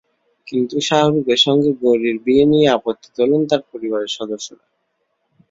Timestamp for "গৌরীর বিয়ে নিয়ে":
1.81-2.67